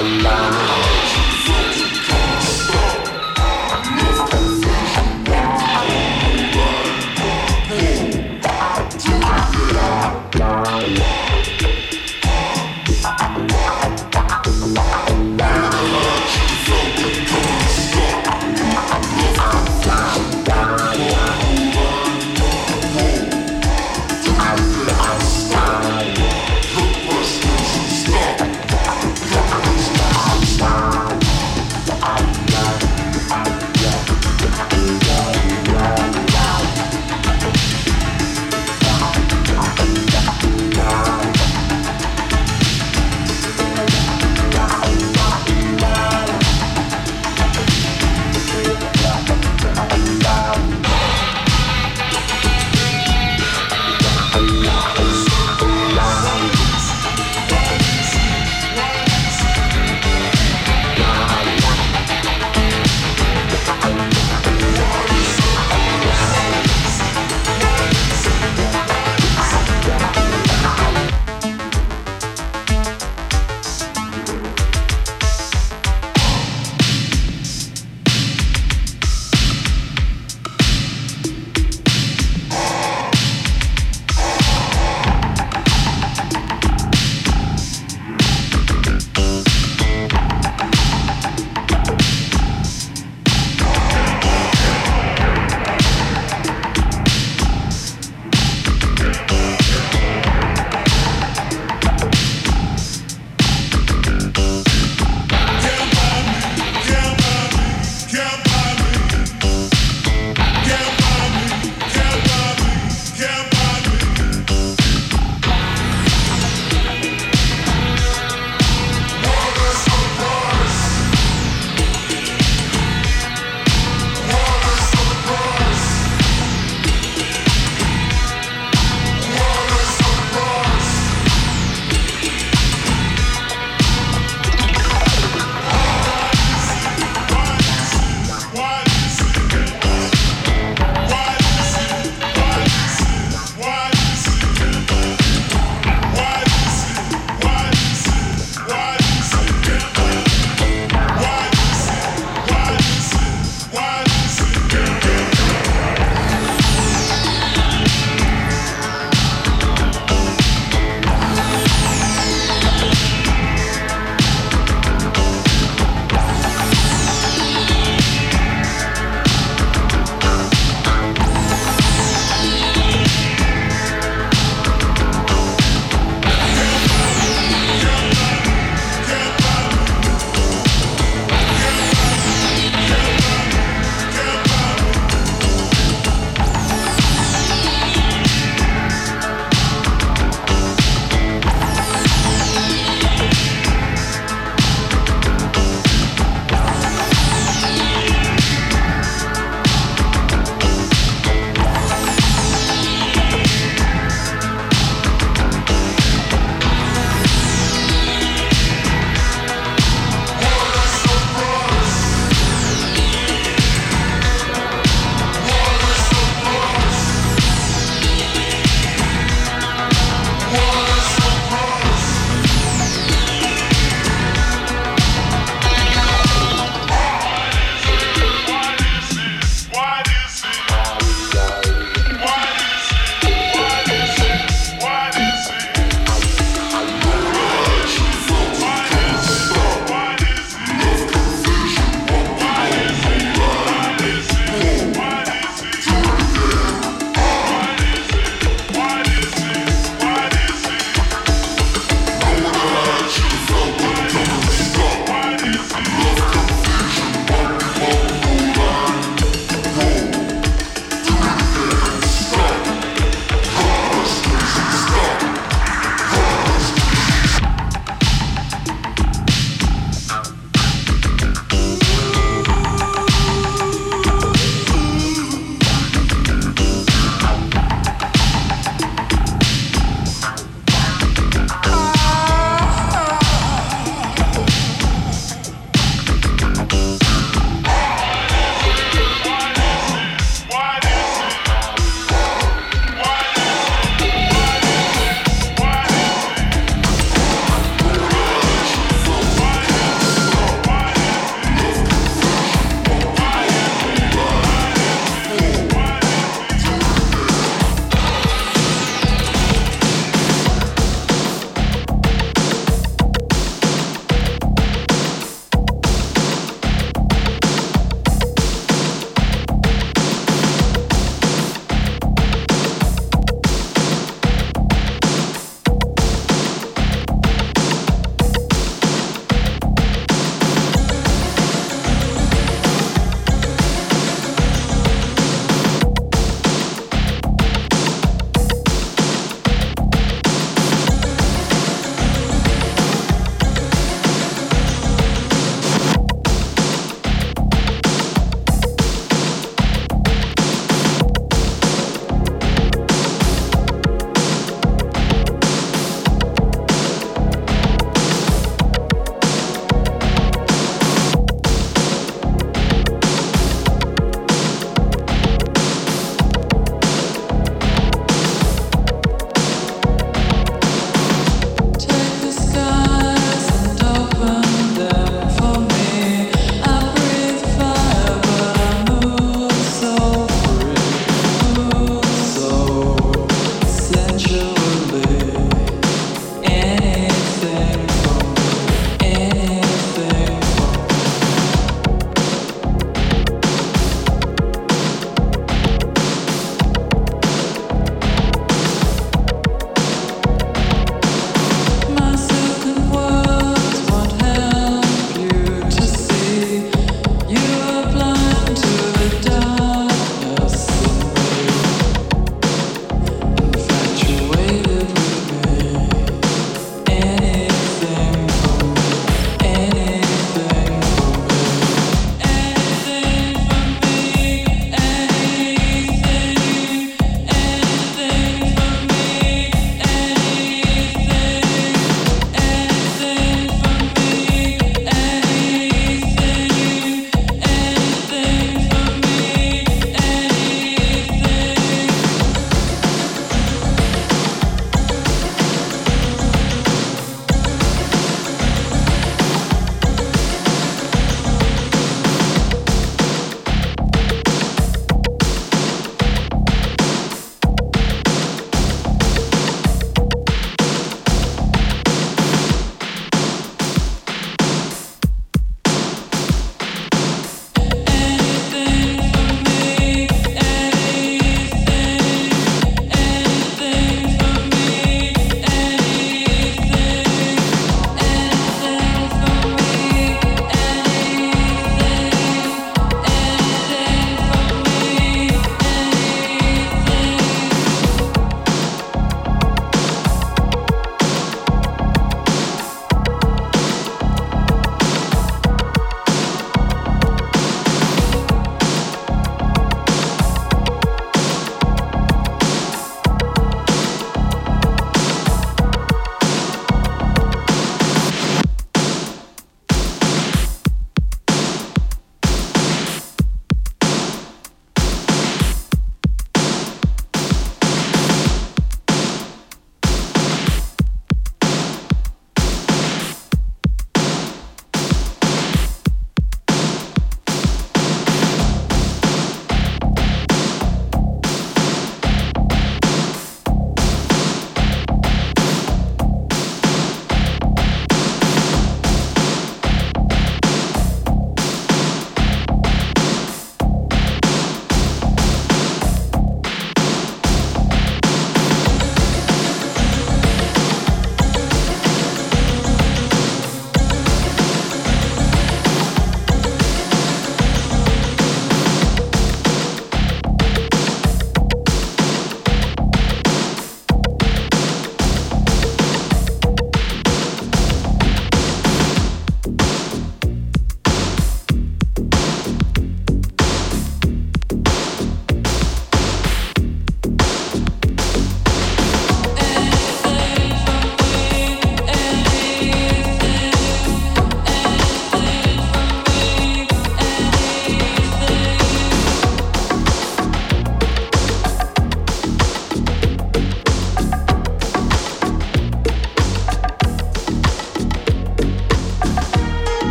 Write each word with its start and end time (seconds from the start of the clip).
alone. 0.00 0.79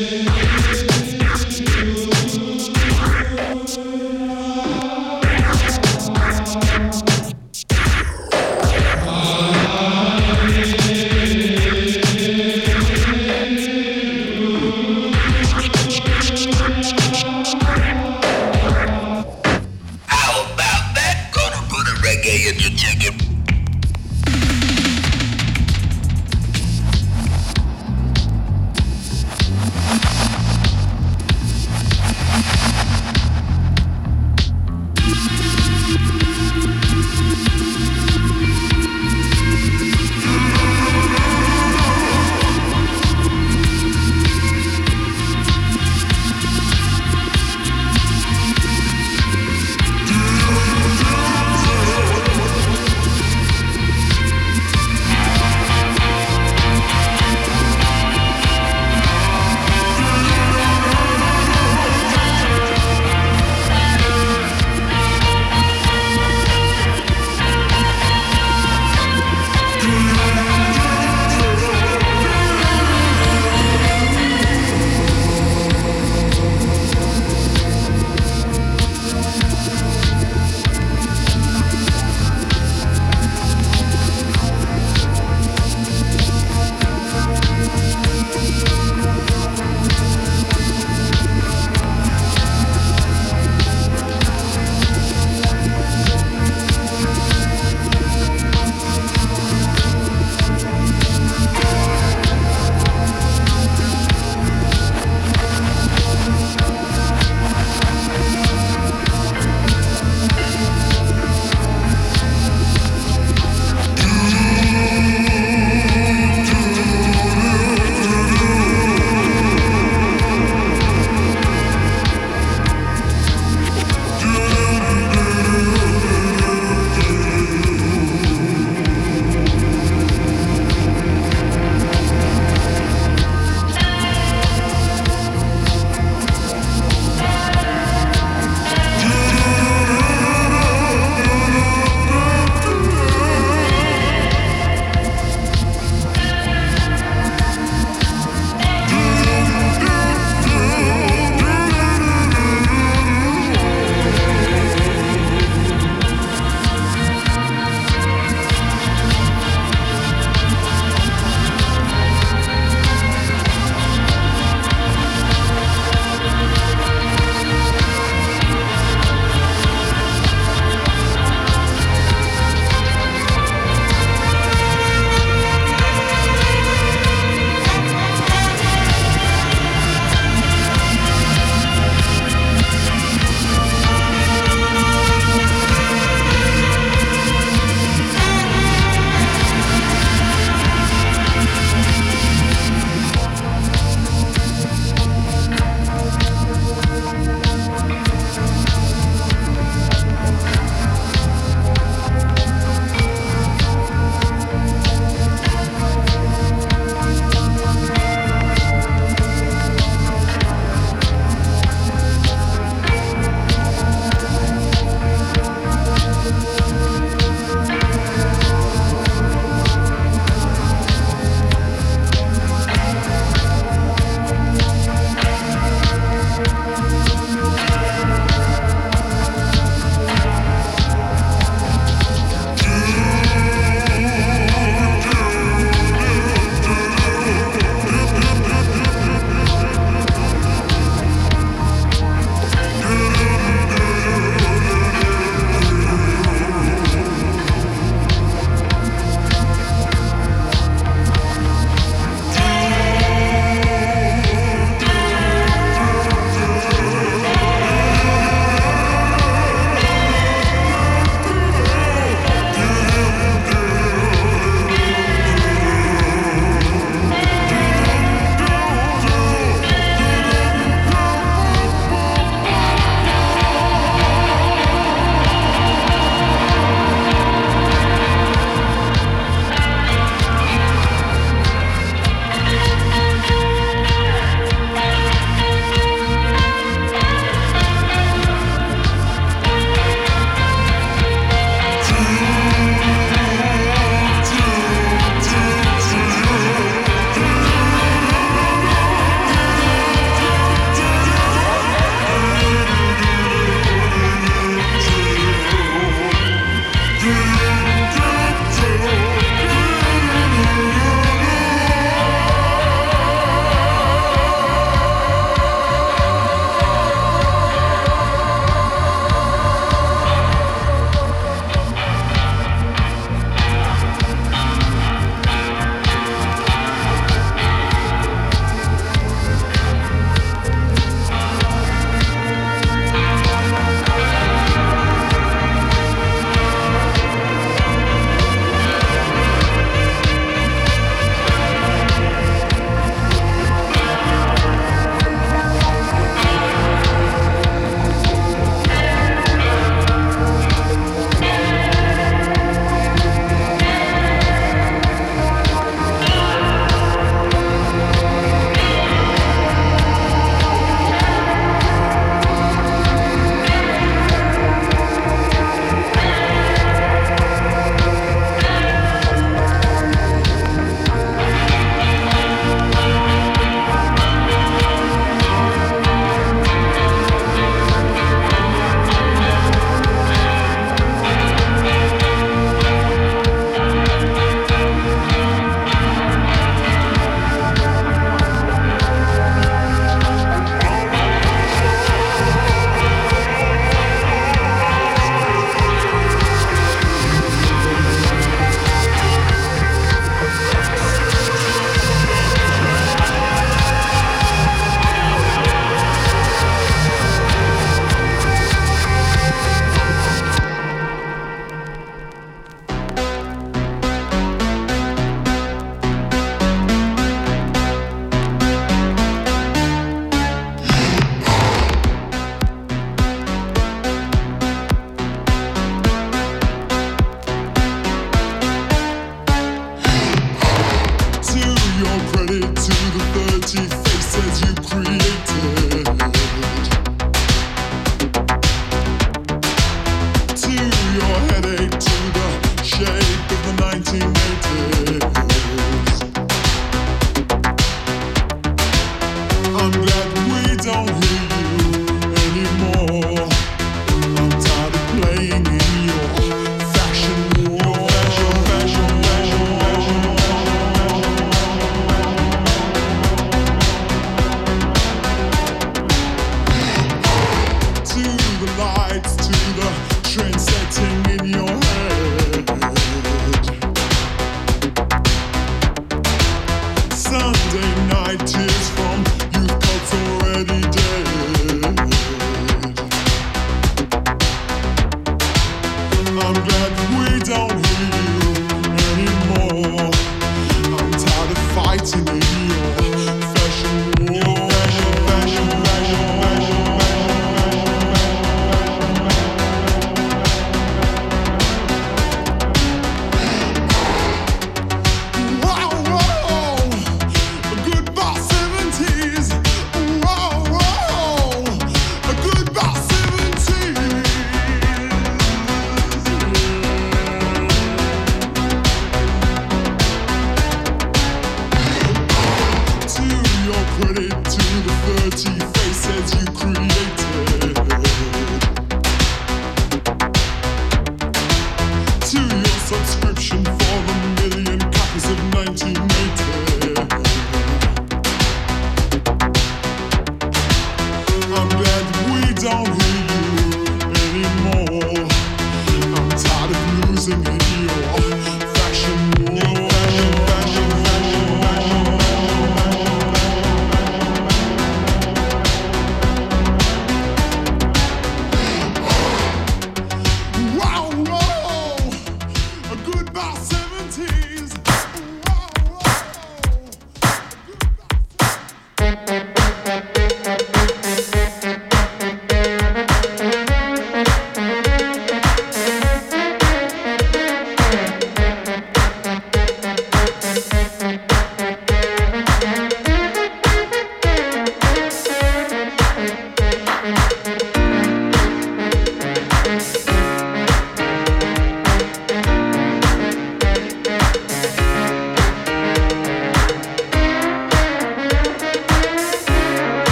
Thank 0.00 0.67